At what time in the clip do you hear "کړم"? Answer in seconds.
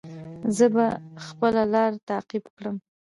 2.55-2.75